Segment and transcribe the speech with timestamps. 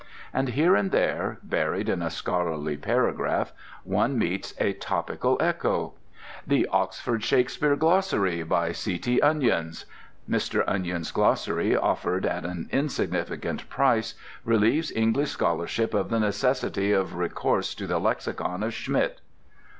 [0.33, 3.53] And here and there, buried in a scholarly paragraph,
[3.83, 5.93] one meets a topical echo:
[6.47, 9.21] "THE OXFORD SHAKESPEARE GLOSSARY: by C.T.
[9.21, 9.85] ONIONS:
[10.27, 10.63] Mr.
[10.65, 17.75] Onions' glossary, offered at an insignificant price, relieves English scholarship of the necessity of recourse
[17.75, 19.21] to the lexicon of Schmidt."